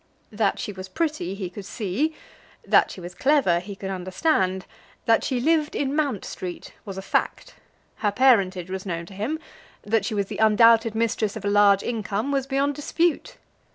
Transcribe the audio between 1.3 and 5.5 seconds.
he could see; that she was clever he could understand; that she